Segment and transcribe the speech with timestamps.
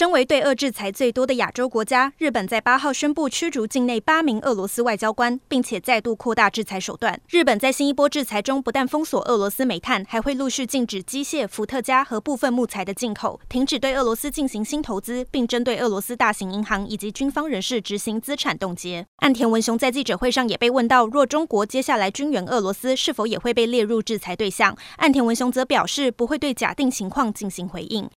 [0.00, 7.20] 身为对俄制裁最多的亚洲国家，日本在八号宣布驱逐境内八名俄罗斯外交官，并且再度扩大制裁手段。
[7.28, 19.06] 日本在新一波制裁中，不但封锁俄罗斯煤炭，还会陆续禁止机械、伏特加和部分木材的进口，停止对俄罗斯进行新投资，并针对俄罗斯大型银行以及军方人士执行资产冻结。
[19.16, 24.74] 岸田文雄在记者会上也被问到，若中国接下来军援俄罗斯，是否也会被列入制裁对象？
[24.96, 28.08] 岸田文雄则表示，不会对假定情况进行回应。